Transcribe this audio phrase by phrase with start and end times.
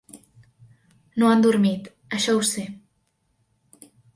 [1.23, 2.65] No han dormit, això ho sé.